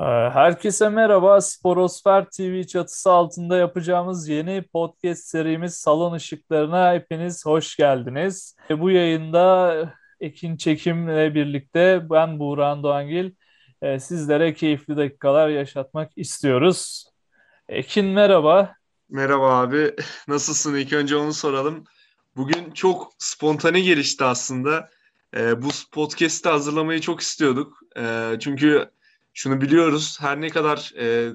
[0.00, 1.40] Ee, herkese merhaba.
[1.40, 8.56] Sporosfer TV çatısı altında yapacağımız yeni podcast serimiz Salon Işıklarına hepiniz hoş geldiniz.
[8.70, 9.74] Bu yayında
[10.20, 13.30] Ekin Çekim'le birlikte ben Buğran Doğangil
[13.82, 17.06] e, sizlere keyifli dakikalar yaşatmak istiyoruz.
[17.68, 18.74] Ekin merhaba.
[19.10, 19.94] Merhaba abi.
[20.28, 20.74] Nasılsın?
[20.74, 21.84] İlk önce onu soralım.
[22.36, 24.90] Bugün çok spontane gelişti aslında.
[25.36, 27.80] E, bu podcast'i hazırlamayı çok istiyorduk.
[27.96, 28.90] E, çünkü
[29.34, 30.18] şunu biliyoruz.
[30.20, 31.32] Her ne kadar e,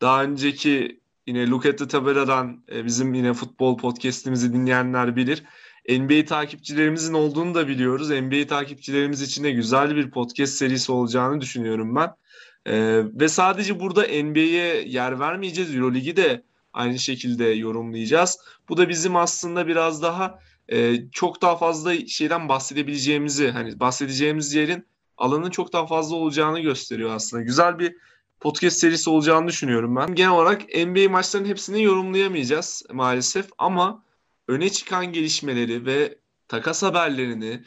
[0.00, 5.42] daha önceki yine Look at the Tabela'dan e, bizim yine futbol podcast'imizi dinleyenler bilir.
[5.88, 8.10] NBA takipçilerimizin olduğunu da biliyoruz.
[8.10, 12.14] NBA takipçilerimiz için de güzel bir podcast serisi olacağını düşünüyorum ben.
[12.66, 15.74] E, ve sadece burada NBA'ye yer vermeyeceğiz.
[15.74, 18.38] Euroligi de aynı şekilde yorumlayacağız.
[18.68, 20.38] Bu da bizim aslında biraz daha
[20.68, 27.10] e, çok daha fazla şeyden bahsedebileceğimizi, hani bahsedeceğimiz yerin alanın çok daha fazla olacağını gösteriyor
[27.10, 27.42] aslında.
[27.42, 27.96] Güzel bir
[28.40, 30.14] podcast serisi olacağını düşünüyorum ben.
[30.14, 34.04] Genel olarak NBA maçlarının hepsini yorumlayamayacağız maalesef ama
[34.48, 36.18] öne çıkan gelişmeleri ve
[36.48, 37.62] takas haberlerini,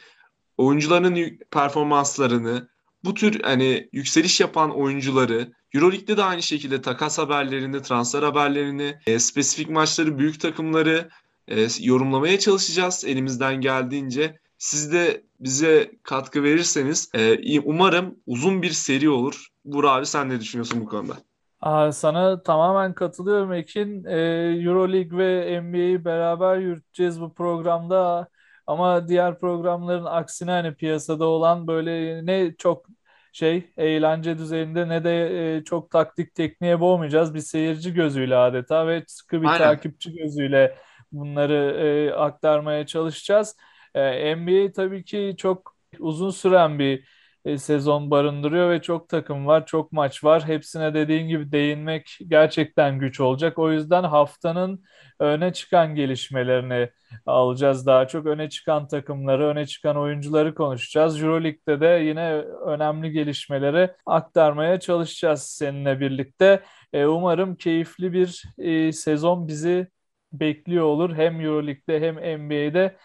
[0.56, 2.68] oyuncuların performanslarını,
[3.04, 9.18] bu tür hani yükseliş yapan oyuncuları, Euroleague'de de aynı şekilde takas haberlerini, transfer haberlerini, e,
[9.18, 11.08] spesifik maçları, büyük takımları
[11.48, 14.38] e, yorumlamaya çalışacağız elimizden geldiğince.
[14.58, 19.46] Siz de bize katkı verirseniz e, umarım uzun bir seri olur.
[19.64, 21.16] Burak abi sen ne düşünüyorsun bu konuda?
[21.60, 24.04] Aa, sana tamamen katılıyorum Ekin.
[24.04, 28.28] Ee, Euroleague ve NBA'yi beraber yürüteceğiz bu programda.
[28.66, 32.86] Ama diğer programların aksine hani piyasada olan böyle ne çok
[33.32, 37.34] şey eğlence düzeyinde ne de e, çok taktik tekniğe boğmayacağız.
[37.34, 39.56] Bir seyirci gözüyle adeta ve sıkı bir Aynen.
[39.56, 40.78] takipçi gözüyle
[41.12, 43.56] bunları e, aktarmaya çalışacağız.
[43.96, 47.04] E, NBA tabii ki çok uzun süren bir
[47.44, 50.48] e, sezon barındırıyor ve çok takım var, çok maç var.
[50.48, 53.58] Hepsine dediğin gibi değinmek gerçekten güç olacak.
[53.58, 54.84] O yüzden haftanın
[55.20, 56.90] öne çıkan gelişmelerini
[57.26, 57.86] alacağız.
[57.86, 61.22] Daha çok öne çıkan takımları, öne çıkan oyuncuları konuşacağız.
[61.22, 62.32] Euroleague'de de yine
[62.66, 66.62] önemli gelişmeleri aktarmaya çalışacağız seninle birlikte.
[66.92, 69.88] E, umarım keyifli bir e, sezon bizi
[70.32, 71.14] bekliyor olur.
[71.16, 72.96] Hem Euroleague'de hem NBA'de.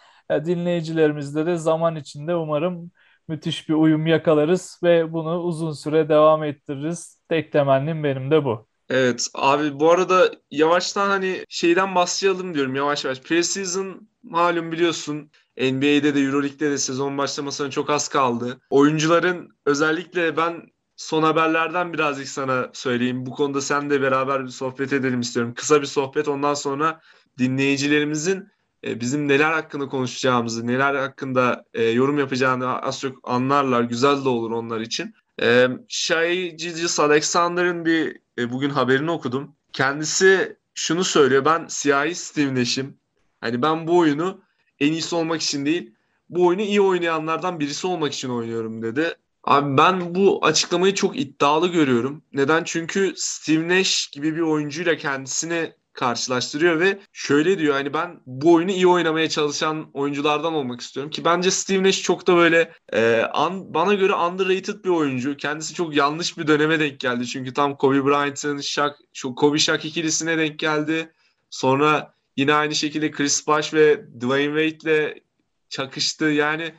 [0.46, 2.92] Dinleyicilerimizle de zaman içinde umarım
[3.28, 7.19] müthiş bir uyum yakalarız ve bunu uzun süre devam ettiririz.
[7.30, 8.68] Tek temennim benim de bu.
[8.90, 13.22] Evet abi bu arada yavaştan hani şeyden başlayalım diyorum yavaş yavaş.
[13.22, 18.59] Preseason malum biliyorsun NBA'de de Euroleague'de de sezon başlamasına çok az kaldı.
[18.69, 20.62] Oyuncuların özellikle ben
[20.96, 23.25] son haberlerden birazcık sana söyleyeyim.
[23.25, 25.53] Bu konuda sen de beraber bir sohbet edelim istiyorum.
[25.53, 27.02] Kısa bir sohbet ondan sonra
[27.38, 28.46] dinleyicilerimizin e,
[28.84, 33.81] bizim neler hakkında konuşacağımızı, neler hakkında e, yorum yapacağını az çok anlarlar.
[33.81, 35.14] Güzel de olur onlar için.
[35.42, 39.56] E, Shai Gilgis Alexander'ın bir e, bugün haberini okudum.
[39.74, 41.46] Kendisi şunu söylüyor.
[41.46, 42.97] Ben siyahi Steve Nash'im.
[43.42, 44.42] Hani ben bu oyunu
[44.80, 45.94] en iyisi olmak için değil,
[46.30, 49.16] bu oyunu iyi oynayanlardan birisi olmak için oynuyorum dedi.
[49.44, 52.24] Abi ben bu açıklamayı çok iddialı görüyorum.
[52.34, 52.63] Neden?
[52.63, 58.72] Çünkü Steve Nash gibi bir oyuncuyla kendisini karşılaştırıyor ve şöyle diyor hani ben bu oyunu
[58.72, 63.74] iyi oynamaya çalışan oyunculardan olmak istiyorum ki bence Steve Nash çok da böyle e, an,
[63.74, 65.38] bana göre underrated bir oyuncu.
[65.38, 69.80] Kendisi çok yanlış bir döneme denk geldi çünkü tam Kobe Bryant'ın Shaq, şu Kobe Shaq
[69.88, 71.12] ikilisine denk geldi.
[71.50, 75.22] Sonra yine aynı şekilde Chris Bosh ve Dwayne Wade'le
[75.69, 76.25] çakıştı.
[76.25, 76.74] Yani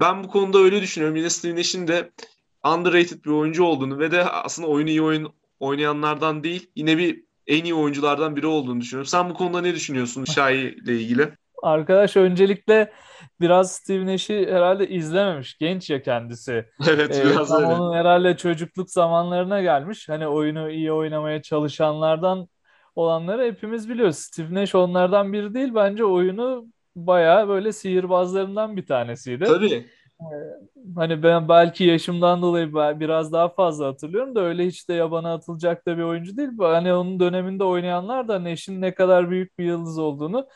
[0.00, 1.16] ben bu konuda öyle düşünüyorum.
[1.16, 2.10] Yine Steve Nash'in de
[2.64, 7.64] underrated bir oyuncu olduğunu ve de aslında oyunu iyi oyun oynayanlardan değil yine bir en
[7.64, 9.08] iyi oyunculardan biri olduğunu düşünüyorum.
[9.08, 11.32] Sen bu konuda ne düşünüyorsun Şahi ile ilgili?
[11.62, 12.92] Arkadaş öncelikle
[13.40, 15.58] biraz Steve Nash'i herhalde izlememiş.
[15.58, 16.66] Genç ya kendisi.
[16.88, 17.66] Evet ee, biraz öyle.
[17.66, 20.08] Onun herhalde çocukluk zamanlarına gelmiş.
[20.08, 22.48] Hani oyunu iyi oynamaya çalışanlardan
[22.94, 24.16] olanları hepimiz biliyoruz.
[24.16, 25.74] Steve Nash onlardan biri değil.
[25.74, 26.66] Bence oyunu
[26.96, 29.44] bayağı böyle sihirbazlarından bir tanesiydi.
[29.44, 29.86] Tabii.
[30.96, 35.86] Hani ben belki yaşımdan dolayı biraz daha fazla hatırlıyorum da öyle hiç de yabana atılacak
[35.86, 36.50] da bir oyuncu değil.
[36.58, 40.48] Hani onun döneminde oynayanlar da Neş'in ne kadar büyük bir yıldız olduğunu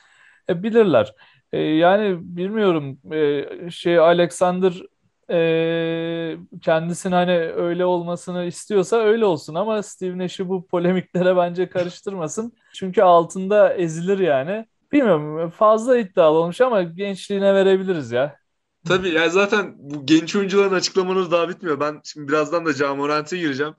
[0.48, 1.14] e, bilirler.
[1.52, 4.82] E, yani bilmiyorum e, şey Alexander
[5.30, 12.52] e, kendisinin hani öyle olmasını istiyorsa öyle olsun ama Steve Nash'i bu polemiklere bence karıştırmasın.
[12.74, 14.66] Çünkü altında ezilir yani.
[14.92, 18.45] Bilmiyorum fazla iddialı olmuş ama gençliğine verebiliriz ya.
[18.88, 21.80] Tabii yani zaten bu genç oyuncuların açıklamaları daha bitmiyor.
[21.80, 23.74] Ben şimdi birazdan da Camorant'e gireceğim.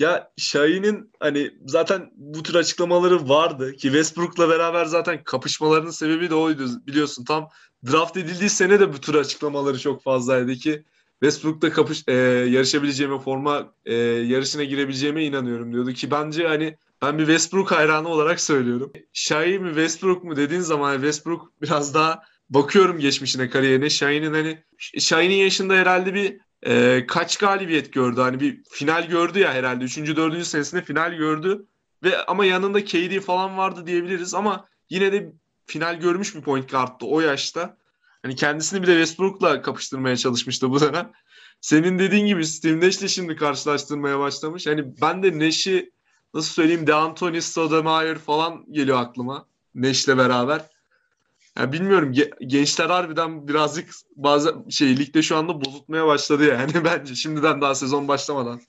[0.00, 6.34] Ya Şahin'in hani zaten bu tür açıklamaları vardı ki Westbrook'la beraber zaten kapışmalarının sebebi de
[6.34, 7.24] oydu biliyorsun.
[7.24, 7.48] Tam
[7.90, 10.84] draft edildiği sene de bu tür açıklamaları çok fazlaydı ki
[11.22, 12.12] Westbrook'ta kapış e,
[12.50, 18.40] yarışabileceğime, forma e, yarışına girebileceğime inanıyorum diyordu ki bence hani ben bir Westbrook hayranı olarak
[18.40, 18.92] söylüyorum.
[19.12, 22.22] Shai mi Westbrook mu dediğin zaman Westbrook biraz daha
[22.54, 23.90] bakıyorum geçmişine kariyerine.
[23.90, 24.62] Shai'nin hani
[24.98, 28.20] Shai'nin yaşında herhalde bir e, kaç galibiyet gördü?
[28.20, 29.84] Hani bir final gördü ya herhalde.
[29.84, 31.66] Üçüncü, dördüncü senesinde final gördü.
[32.02, 35.32] Ve ama yanında KD falan vardı diyebiliriz ama yine de
[35.66, 37.76] final görmüş bir point guard'tı o yaşta.
[38.22, 41.12] Hani kendisini bir de Westbrook'la kapıştırmaya çalışmıştı bu dönem.
[41.60, 44.66] Senin dediğin gibi Steve Nash'le şimdi karşılaştırmaya başlamış.
[44.66, 45.92] Hani ben de Nash'i
[46.34, 49.46] nasıl söyleyeyim D'Antoni, Stoudemire falan geliyor aklıma.
[49.74, 50.71] Nash'le beraber.
[51.58, 52.12] Yani bilmiyorum
[52.46, 58.08] gençler harbiden birazcık bazı şey ligde şu anda bozultmaya başladı yani bence şimdiden daha sezon
[58.08, 58.60] başlamadan.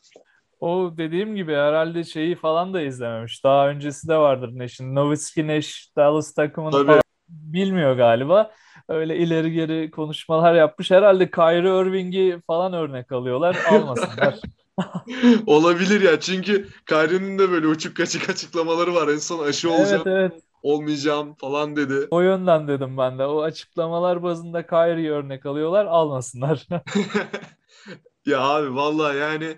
[0.60, 3.44] O dediğim gibi herhalde şeyi falan da izlememiş.
[3.44, 4.96] Daha öncesi de vardır Nash'in.
[4.96, 6.86] Nowitzki Nash Dallas takımını Tabii.
[6.86, 8.52] falan bilmiyor galiba.
[8.88, 10.92] Öyle ileri geri konuşmalar yapmış.
[10.92, 13.58] Herhalde Kyrie Irving'i falan örnek alıyorlar.
[13.70, 14.36] Almasınlar.
[15.46, 19.08] Olabilir ya çünkü Kyrie'nin de böyle uçuk kaçık açıklamaları var.
[19.08, 20.04] En son aşı olacağım.
[20.06, 22.08] Evet evet olmayacağım falan dedi.
[22.12, 23.26] O yönden dedim ben de.
[23.26, 25.86] O açıklamalar bazında Kyrie'yi örnek alıyorlar.
[25.86, 26.68] Almasınlar.
[28.26, 29.58] ya abi vallahi yani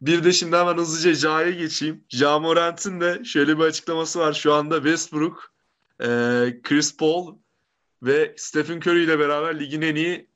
[0.00, 2.04] bir de şimdi hemen hızlıca Ja'ya geçeyim.
[2.08, 4.32] Ja Morant'in de şöyle bir açıklaması var.
[4.32, 5.52] Şu anda Westbrook,
[6.62, 7.34] Chris Paul
[8.02, 10.28] ve Stephen Curry ile beraber ligin en iyi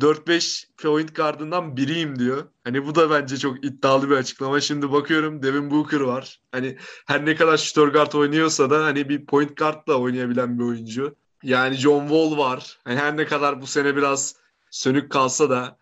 [0.00, 2.44] 4-5 point guardından biriyim diyor.
[2.64, 4.60] Hani bu da bence çok iddialı bir açıklama.
[4.60, 6.40] Şimdi bakıyorum Devin Booker var.
[6.52, 6.76] Hani
[7.06, 11.16] her ne kadar shooter guard oynuyorsa da hani bir point guardla oynayabilen bir oyuncu.
[11.42, 12.78] Yani John Wall var.
[12.84, 14.34] Hani her ne kadar bu sene biraz
[14.70, 15.76] sönük kalsa da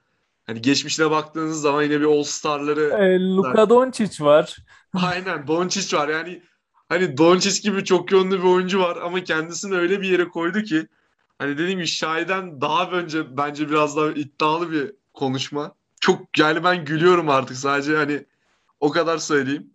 [0.46, 4.56] hani geçmişine baktığınız zaman yine bir All-Star'ları e, Luka Doncic var.
[4.94, 6.08] Aynen Doncic var.
[6.08, 6.42] Yani
[6.88, 10.86] hani Doncic gibi çok yönlü bir oyuncu var ama kendisini öyle bir yere koydu ki
[11.38, 15.74] hani dediğim gibi Şahi'den daha önce bence biraz daha iddialı bir konuşma.
[16.00, 18.26] Çok yani ben gülüyorum artık sadece hani
[18.80, 19.70] o kadar söyleyeyim.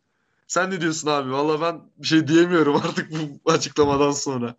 [0.47, 1.31] Sen ne diyorsun abi?
[1.33, 3.11] Valla ben bir şey diyemiyorum artık
[3.45, 4.55] bu açıklamadan sonra.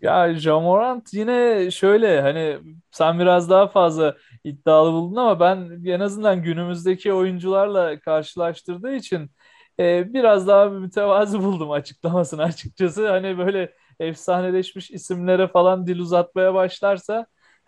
[0.00, 2.58] Ya Jamorant yine şöyle hani
[2.90, 9.30] sen biraz daha fazla iddialı buldun ama ben en azından günümüzdeki oyuncularla karşılaştırdığı için
[9.80, 13.08] e, biraz daha mütevazı buldum açıklamasını açıkçası.
[13.08, 17.26] Hani böyle efsaneleşmiş isimlere falan dil uzatmaya başlarsa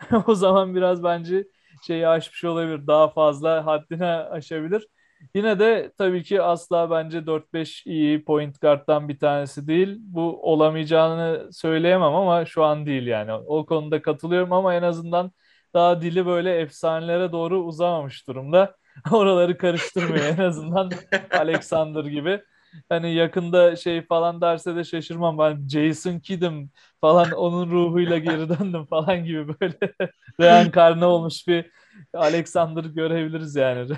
[0.27, 1.43] o zaman biraz bence
[1.87, 2.87] şeyi aşmış olabilir.
[2.87, 4.87] Daha fazla haddine aşabilir.
[5.35, 9.97] Yine de tabii ki asla bence 4-5 iyi point guard'dan bir tanesi değil.
[10.01, 13.33] Bu olamayacağını söyleyemem ama şu an değil yani.
[13.33, 15.31] O konuda katılıyorum ama en azından
[15.73, 18.75] daha dili böyle efsanelere doğru uzamamış durumda.
[19.11, 20.91] Oraları karıştırmıyor en azından
[21.31, 22.41] Alexander gibi
[22.89, 25.37] hani yakında şey falan derse de şaşırmam.
[25.37, 26.71] Ben Jason Kidd'im
[27.01, 29.77] falan onun ruhuyla geri döndüm falan gibi böyle
[30.39, 31.65] reenkarne olmuş bir
[32.13, 33.97] Alexander görebiliriz yani.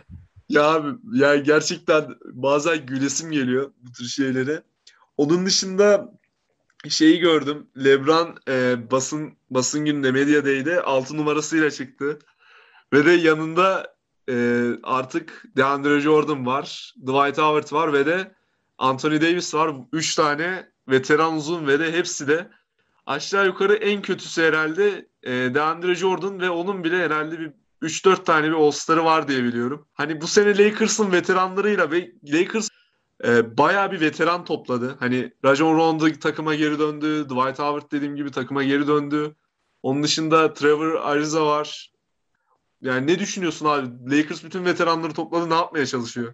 [0.50, 4.64] Ya abi ya gerçekten bazen gülesim geliyor bu tür şeylere.
[5.18, 6.12] Onun dışında
[6.90, 7.68] şeyi gördüm.
[7.84, 12.20] LeBron e, basın basın gününde Media Day'de 6 numarasıyla çıktı.
[12.94, 13.96] Ve de yanında
[14.30, 18.32] e, artık DeAndre Jordan var, Dwight Howard var ve de
[18.81, 19.75] Anthony Davis var.
[19.94, 22.50] 3 tane veteran uzun ve de hepsi de
[23.06, 27.51] aşağı yukarı en kötüsü herhalde e, DeAndre Jordan ve onun bile herhalde bir
[27.82, 29.88] 3-4 tane bir All-Star'ı var diye biliyorum.
[29.94, 32.70] Hani bu sene Lakers'ın veteranlarıyla ve Lakers
[33.24, 34.96] e, bayağı bir veteran topladı.
[35.00, 37.25] Hani Rajon Rondo takıma geri döndü.
[37.25, 39.36] Dwight Howard dediğim gibi takıma geri döndü.
[39.84, 41.91] Onun dışında Trevor Ariza var.
[42.82, 44.17] Yani ne düşünüyorsun abi?
[44.17, 45.50] Lakers bütün veteranları topladı.
[45.50, 46.34] Ne yapmaya çalışıyor?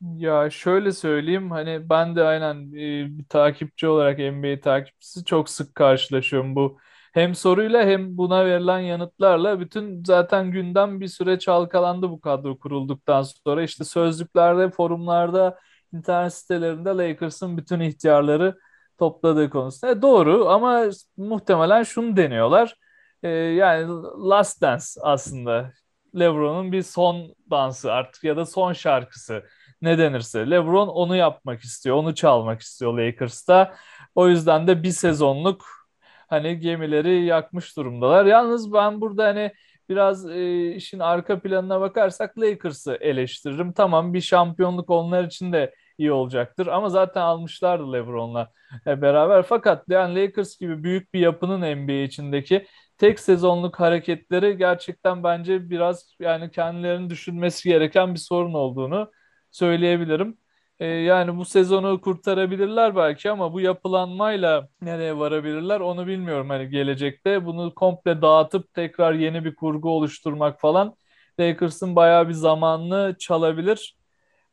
[0.00, 5.74] Ya şöyle söyleyeyim hani ben de aynen e, bir takipçi olarak NBA takipçisi çok sık
[5.74, 6.78] karşılaşıyorum bu
[7.12, 13.22] hem soruyla hem buna verilen yanıtlarla bütün zaten gündem bir süre çalkalandı bu kadro kurulduktan
[13.22, 15.58] sonra işte sözlüklerde, forumlarda,
[15.92, 18.58] internet sitelerinde Lakers'ın bütün ihtiyarları
[18.98, 19.92] topladığı konusunda.
[19.92, 20.84] E, doğru ama
[21.16, 22.74] muhtemelen şunu deniyorlar.
[23.22, 23.88] E, yani
[24.28, 25.72] Last Dance aslında
[26.18, 29.44] LeBron'un bir son dansı artık ya da son şarkısı
[29.82, 30.50] ne denirse.
[30.50, 33.74] LeBron onu yapmak istiyor, onu çalmak istiyor Lakers'ta.
[34.14, 35.66] O yüzden de bir sezonluk
[36.28, 38.24] hani gemileri yakmış durumdalar.
[38.26, 39.52] Yalnız ben burada hani
[39.88, 43.72] biraz e, işin arka planına bakarsak Lakers'ı eleştiririm.
[43.72, 48.50] Tamam bir şampiyonluk onlar için de iyi olacaktır ama zaten almışlardı LeBron'la
[48.86, 49.42] beraber.
[49.42, 52.66] Fakat yani Lakers gibi büyük bir yapının NBA içindeki
[52.98, 59.10] tek sezonluk hareketleri gerçekten bence biraz yani kendilerini düşünmesi gereken bir sorun olduğunu
[59.50, 60.38] söyleyebilirim.
[60.80, 66.50] E, yani bu sezonu kurtarabilirler belki ama bu yapılanmayla nereye varabilirler onu bilmiyorum.
[66.50, 70.96] Hani gelecekte bunu komple dağıtıp tekrar yeni bir kurgu oluşturmak falan
[71.40, 73.96] Lakers'ın bayağı bir zamanını çalabilir.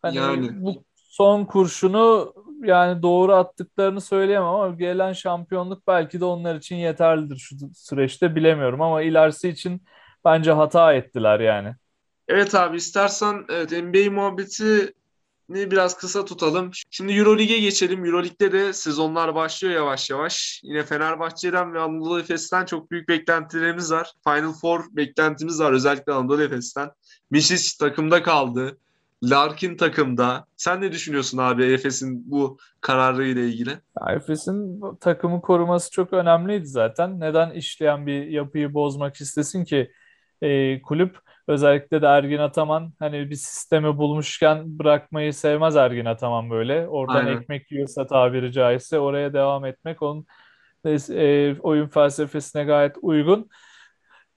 [0.01, 6.55] Hani Yani bu son kurşunu yani doğru attıklarını söyleyemem ama gelen şampiyonluk belki de onlar
[6.55, 9.81] için yeterlidir şu süreçte bilemiyorum ama ilerisi için
[10.25, 11.75] bence hata ettiler yani.
[12.27, 14.93] Evet abi istersen evet, NBA muhabbeti
[15.49, 16.71] ni biraz kısa tutalım.
[16.91, 18.05] Şimdi Euroleague'e geçelim.
[18.05, 20.61] Euroleague'de de sezonlar başlıyor yavaş yavaş.
[20.63, 24.11] Yine Fenerbahçe'den ve Anadolu Efes'ten çok büyük beklentilerimiz var.
[24.23, 26.89] Final Four beklentimiz var özellikle Anadolu Efes'ten.
[27.31, 28.77] Misic takımda kaldı.
[29.23, 30.45] Larkin takımda.
[30.57, 33.71] Sen ne düşünüyorsun abi Efes'in bu kararıyla ilgili?
[34.09, 37.19] Efes'in takımı koruması çok önemliydi zaten.
[37.19, 39.91] Neden işleyen bir yapıyı bozmak istesin ki
[40.41, 41.26] e, kulüp?
[41.47, 46.87] Özellikle de Ergin Ataman hani bir sistemi bulmuşken bırakmayı sevmez Ergin Ataman böyle.
[46.87, 47.37] Oradan Aynen.
[47.37, 50.25] ekmek yiyorsa tabiri caizse oraya devam etmek onun
[51.09, 53.49] e, oyun felsefesine gayet uygun.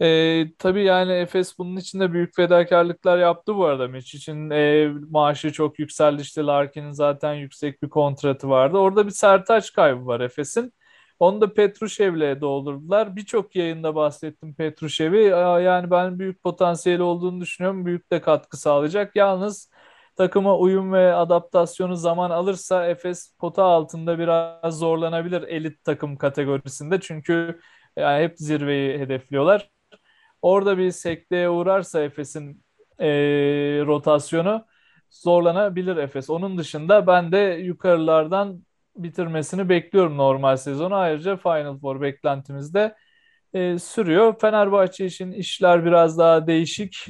[0.02, 3.88] E, tabii yani Efes bunun için de büyük fedakarlıklar yaptı bu arada.
[3.88, 6.22] Mitch için e, maaşı çok yükseldi.
[6.22, 8.78] İşte Larkin'in zaten yüksek bir kontratı vardı.
[8.78, 10.72] Orada bir sertaç kaybı var Efes'in.
[11.20, 13.16] Onu da Petrushev'le doldurdular.
[13.16, 15.22] Birçok yayında bahsettim Petrushev'i.
[15.64, 17.86] Yani ben büyük potansiyeli olduğunu düşünüyorum.
[17.86, 19.16] Büyük de katkı sağlayacak.
[19.16, 19.70] Yalnız
[20.16, 27.00] takıma uyum ve adaptasyonu zaman alırsa Efes pota altında biraz zorlanabilir elit takım kategorisinde.
[27.00, 27.60] Çünkü
[27.96, 29.70] yani hep zirveyi hedefliyorlar.
[30.42, 32.64] Orada bir sekteye uğrarsa Efes'in
[33.00, 33.06] e,
[33.86, 34.66] rotasyonu
[35.10, 36.30] zorlanabilir Efes.
[36.30, 38.64] Onun dışında ben de yukarılardan
[38.96, 40.94] bitirmesini bekliyorum normal sezonu.
[40.94, 42.94] Ayrıca Final Four beklentimiz de
[43.54, 44.34] e, sürüyor.
[44.40, 47.06] Fenerbahçe için işler biraz daha değişik.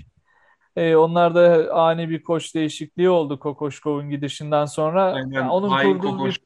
[0.76, 5.12] E, onlar da ani bir koç değişikliği oldu Kokoşkov'un gidişinden sonra.
[5.12, 5.30] Aynen.
[5.30, 6.40] Yani onun Hain kurduğu bir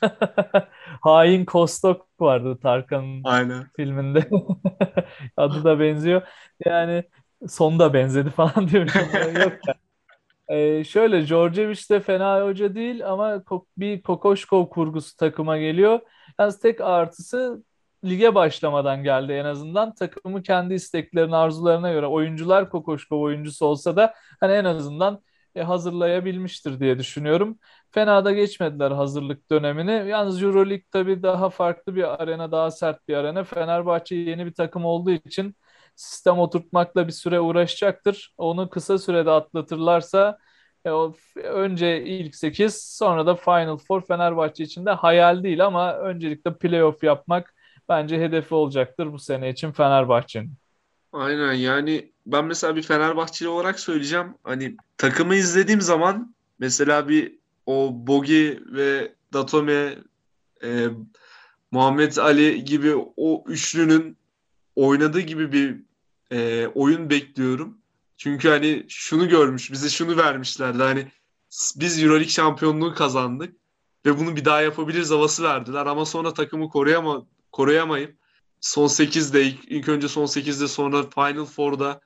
[1.00, 3.66] hain Kostok vardı Tarkan'ın Aynen.
[3.76, 4.28] filminde.
[5.36, 6.22] Adı da benziyor.
[6.64, 7.04] Yani
[7.48, 8.92] son da benzedi falan diyorum.
[9.42, 9.52] Yok
[10.48, 13.42] ee, şöyle Djordjevic de fena hoca değil ama
[13.76, 16.00] bir Kokoşkov kurgusu takıma geliyor.
[16.38, 17.64] Yalnız tek artısı
[18.04, 19.94] lige başlamadan geldi en azından.
[19.94, 25.22] Takımı kendi isteklerine, arzularına göre oyuncular Kokoşkov oyuncusu olsa da hani en azından
[25.54, 27.58] e, hazırlayabilmiştir diye düşünüyorum.
[27.90, 30.08] Fena da geçmediler hazırlık dönemini.
[30.08, 33.44] Yalnız Euroleague tabii daha farklı bir arena, daha sert bir arena.
[33.44, 35.56] Fenerbahçe yeni bir takım olduğu için
[35.96, 38.34] sistem oturtmakla bir süre uğraşacaktır.
[38.38, 40.38] Onu kısa sürede atlatırlarsa
[40.84, 40.90] e,
[41.42, 47.02] önce ilk 8 sonra da Final Four Fenerbahçe için de hayal değil ama öncelikle playoff
[47.02, 47.54] yapmak
[47.88, 50.52] bence hedefi olacaktır bu sene için Fenerbahçe'nin.
[51.12, 54.34] Aynen yani ben mesela bir Fenerbahçeli olarak söyleyeceğim.
[54.44, 59.98] Hani takımı izlediğim zaman mesela bir o Bogi ve Datome
[60.64, 60.86] e,
[61.70, 64.16] Muhammed Ali gibi o üçlünün
[64.76, 65.85] oynadığı gibi bir
[66.32, 67.78] e, oyun bekliyorum.
[68.16, 70.82] Çünkü hani şunu görmüş, bize şunu vermişlerdi.
[70.82, 71.12] Hani
[71.76, 73.56] biz EuroLeague şampiyonluğu kazandık
[74.06, 78.16] ve bunu bir daha yapabiliriz havası verdiler ama sonra takımı koruyama, koruyamayıp
[78.60, 82.00] son 8'de ilk, ilk önce son 8'de sonra Final Four'da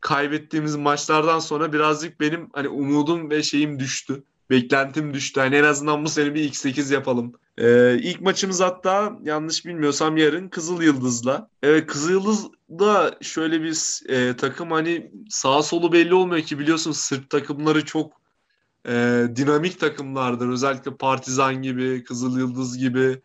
[0.00, 4.24] kaybettiğimiz maçlardan sonra birazcık benim hani umudum ve şeyim düştü.
[4.52, 5.40] Beklentim düştü.
[5.40, 7.32] Hani en azından bu sene bir ilk 8 yapalım.
[7.58, 11.48] Ee, ilk maçımız hatta yanlış bilmiyorsam yarın Kızıl Yıldız'la.
[11.62, 17.30] Evet Kızıl Yıldız'da şöyle bir e, takım hani sağ solu belli olmuyor ki biliyorsun Sırp
[17.30, 18.12] takımları çok
[18.88, 20.48] e, dinamik takımlardır.
[20.48, 23.20] Özellikle Partizan gibi, Kızıl Yıldız gibi.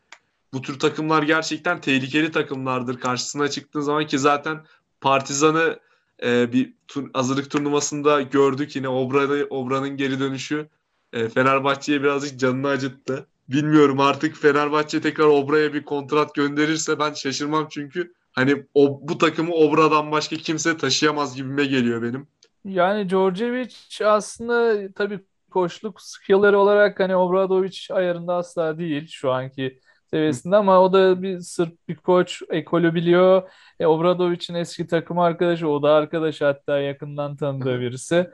[0.54, 4.66] Bu tür takımlar gerçekten tehlikeli takımlardır karşısına çıktığın zaman ki zaten
[5.02, 5.80] Partizan'ı
[6.24, 10.70] e, bir tur, hazırlık turnuvasında gördük yine Obra'nın Obra geri dönüşü
[11.14, 13.28] e, Fenerbahçe'ye birazcık canını acıttı.
[13.50, 19.54] Bilmiyorum artık Fenerbahçe tekrar Obra'ya bir kontrat gönderirse ben şaşırmam çünkü hani o, bu takımı
[19.54, 22.28] Obra'dan başka kimse taşıyamaz gibime geliyor benim.
[22.66, 25.20] Yani Djordjevic aslında tabii
[25.52, 29.80] koçluk skill'leri olarak hani Obradovic ayarında asla değil şu anki
[30.12, 33.50] seviyesinde ama o da bir Sırp bir koç ekolü biliyor.
[33.80, 38.30] E, Obradovic'in eski takım arkadaşı o da arkadaş hatta yakından tanıdığı birisi.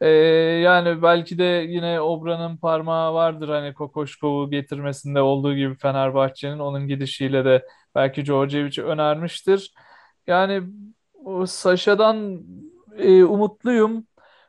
[0.00, 0.08] E,
[0.62, 7.44] yani belki de yine Obra'nın parmağı vardır hani Kokoşkov'u getirmesinde olduğu gibi Fenerbahçe'nin onun gidişiyle
[7.44, 9.72] de belki Djordjevic'i önermiştir.
[10.26, 10.62] Yani
[11.46, 12.42] Saşa'dan
[12.98, 14.06] e, umutluyum.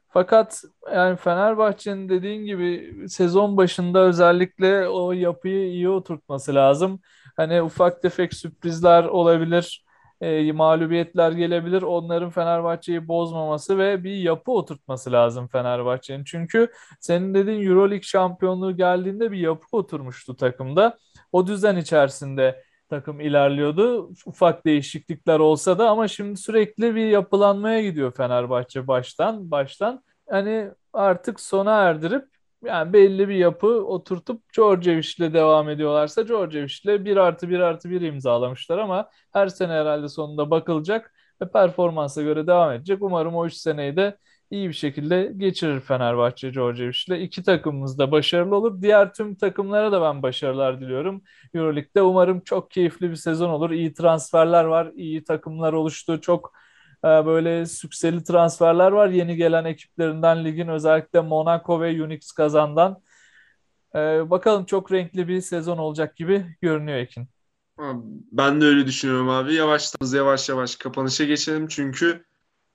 [0.10, 0.64] Fakat
[0.94, 7.00] yani Fenerbahçe'nin dediğin gibi sezon başında özellikle o yapıyı iyi oturtması lazım.
[7.36, 9.86] Hani ufak tefek sürprizler olabilir,
[10.22, 11.82] e, mağlubiyetler gelebilir.
[11.82, 16.24] Onların Fenerbahçe'yi bozmaması ve bir yapı oturtması lazım Fenerbahçe'nin.
[16.24, 20.98] Çünkü senin dediğin Euroleague şampiyonluğu geldiğinde bir yapı oturmuştu takımda.
[21.32, 24.12] O düzen içerisinde takım ilerliyordu.
[24.26, 30.04] Ufak değişiklikler olsa da ama şimdi sürekli bir yapılanmaya gidiyor Fenerbahçe baştan baştan.
[30.30, 37.50] Hani artık sona erdirip yani belli bir yapı oturtup Djordjevic'le devam ediyorlarsa Djordjevic'le 1 artı
[37.50, 43.02] 1 artı 1 imzalamışlar ama her sene herhalde sonunda bakılacak ve performansa göre devam edecek.
[43.02, 44.18] Umarım o 3 seneyi de
[44.52, 47.22] iyi bir şekilde geçirir Fenerbahçe Djordjevic'le.
[47.22, 48.82] İki takımımız da başarılı olur.
[48.82, 51.22] Diğer tüm takımlara da ben başarılar diliyorum.
[51.54, 53.72] Euroleague'de umarım çok keyifli bir sezon olur.
[53.72, 56.22] İyi transferler var, iyi takımlar oluştu.
[56.22, 56.54] Çok
[57.04, 59.10] böyle sükseli transferler var.
[59.10, 63.02] Yeni gelen ekiplerinden ligin özellikle Monaco ve Unix kazandan.
[63.96, 67.28] E, bakalım çok renkli bir sezon olacak gibi görünüyor Ekin.
[68.32, 69.54] Ben de öyle düşünüyorum abi.
[69.54, 72.26] Yavaştan yavaş yavaş kapanışa geçelim çünkü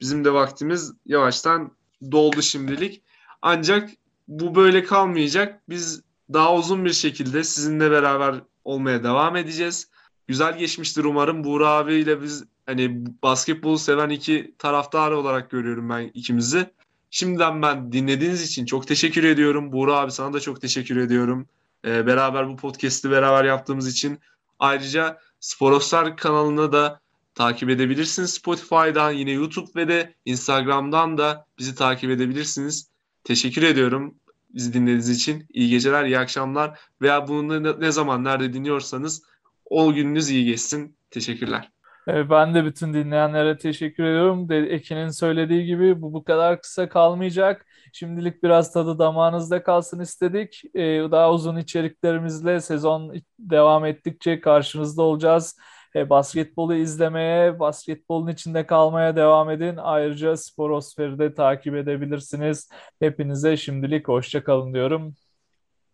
[0.00, 1.76] bizim de vaktimiz yavaştan
[2.12, 3.02] doldu şimdilik.
[3.43, 3.91] Ancak
[4.29, 5.62] bu böyle kalmayacak.
[5.69, 6.02] Biz
[6.33, 9.91] daha uzun bir şekilde sizinle beraber olmaya devam edeceğiz.
[10.33, 11.45] Güzel geçmiştir umarım.
[11.45, 16.71] Buğra abiyle biz hani basketbolu seven iki taraftar olarak görüyorum ben ikimizi.
[17.11, 19.73] Şimdiden ben dinlediğiniz için çok teşekkür ediyorum.
[19.73, 21.47] Buğra abi sana da çok teşekkür ediyorum.
[21.85, 24.19] Ee, beraber bu podcast'i beraber yaptığımız için.
[24.59, 27.01] Ayrıca Sporostar kanalına da
[27.35, 28.31] takip edebilirsiniz.
[28.31, 32.89] Spotify'dan yine YouTube ve de Instagram'dan da bizi takip edebilirsiniz.
[33.25, 34.15] Teşekkür ediyorum
[34.55, 35.47] bizi dinlediğiniz için.
[35.53, 39.32] İyi geceler, iyi akşamlar veya bunu ne zaman, nerede dinliyorsanız
[39.73, 40.97] o gününüz iyi geçsin.
[41.11, 41.71] Teşekkürler.
[42.09, 44.52] Ben de bütün dinleyenlere teşekkür ediyorum.
[44.52, 47.67] Ekin'in söylediği gibi bu bu kadar kısa kalmayacak.
[47.93, 50.62] Şimdilik biraz tadı damağınızda kalsın istedik.
[51.11, 55.59] Daha uzun içeriklerimizle sezon devam ettikçe karşınızda olacağız.
[55.95, 59.76] Basketbolu izlemeye, basketbolun içinde kalmaya devam edin.
[59.76, 62.69] Ayrıca Sporosfer'i de takip edebilirsiniz.
[63.00, 65.14] Hepinize şimdilik hoşça kalın diyorum.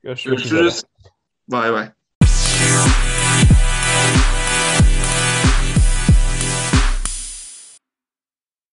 [0.03, 0.75] Görüşmek Görüşürüz.
[0.75, 0.83] Üzere.
[1.49, 1.98] Bay bay.